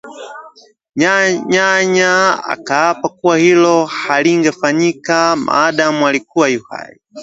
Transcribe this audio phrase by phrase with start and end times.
[1.51, 2.17] Nyanya
[2.53, 6.99] akaapa kuwa hilo halingefanyika maadamu alikuwa yu hai